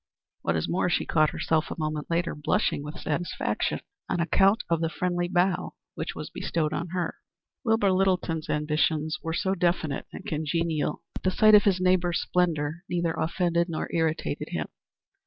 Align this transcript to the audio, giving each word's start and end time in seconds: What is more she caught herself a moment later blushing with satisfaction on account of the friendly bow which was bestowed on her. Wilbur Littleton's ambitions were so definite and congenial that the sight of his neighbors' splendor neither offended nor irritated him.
What 0.41 0.55
is 0.55 0.67
more 0.67 0.89
she 0.89 1.05
caught 1.05 1.29
herself 1.29 1.69
a 1.69 1.77
moment 1.77 2.09
later 2.09 2.33
blushing 2.33 2.81
with 2.81 2.97
satisfaction 2.97 3.81
on 4.09 4.19
account 4.19 4.63
of 4.67 4.81
the 4.81 4.89
friendly 4.89 5.27
bow 5.27 5.75
which 5.93 6.15
was 6.15 6.31
bestowed 6.31 6.73
on 6.73 6.87
her. 6.87 7.17
Wilbur 7.63 7.91
Littleton's 7.91 8.49
ambitions 8.49 9.19
were 9.21 9.35
so 9.35 9.53
definite 9.53 10.07
and 10.11 10.25
congenial 10.25 11.03
that 11.13 11.21
the 11.21 11.29
sight 11.29 11.53
of 11.53 11.65
his 11.65 11.79
neighbors' 11.79 12.19
splendor 12.21 12.83
neither 12.89 13.13
offended 13.13 13.69
nor 13.69 13.89
irritated 13.93 14.49
him. 14.49 14.69